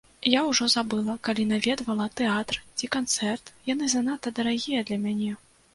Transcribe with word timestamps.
Я 0.35 0.39
ўжо 0.45 0.69
забыла, 0.75 1.15
калі 1.29 1.45
наведвала 1.51 2.09
тэатр 2.23 2.55
ці 2.77 2.93
канцэрт, 2.99 3.53
яны 3.73 3.95
занадта 3.95 4.37
дарагія 4.41 4.79
для 4.91 4.97
мяне. 5.07 5.33